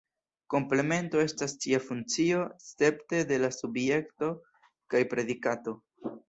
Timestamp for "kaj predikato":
4.95-5.77